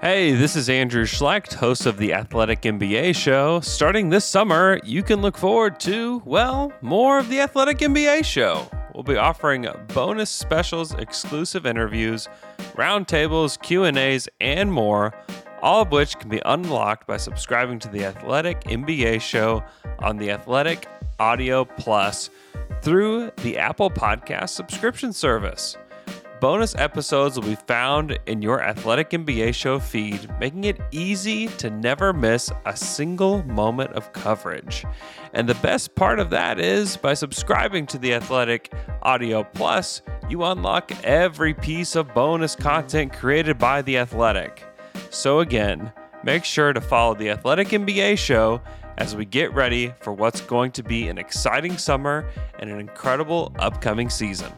[0.00, 3.60] Hey, this is Andrew Schlecht, host of the Athletic NBA show.
[3.60, 8.66] Starting this summer, you can look forward to, well, more of the Athletic NBA show.
[8.94, 12.30] We'll be offering bonus specials, exclusive interviews,
[12.76, 15.12] roundtables, Q&As, and more,
[15.60, 19.62] all of which can be unlocked by subscribing to the Athletic NBA show
[19.98, 20.86] on the Athletic
[21.18, 22.30] Audio Plus
[22.80, 25.76] through the Apple Podcast subscription service.
[26.40, 31.68] Bonus episodes will be found in your Athletic NBA show feed, making it easy to
[31.68, 34.86] never miss a single moment of coverage.
[35.34, 40.42] And the best part of that is by subscribing to the Athletic Audio Plus, you
[40.44, 44.64] unlock every piece of bonus content created by The Athletic.
[45.10, 45.92] So, again,
[46.24, 48.62] make sure to follow the Athletic NBA show
[48.96, 52.26] as we get ready for what's going to be an exciting summer
[52.58, 54.50] and an incredible upcoming season.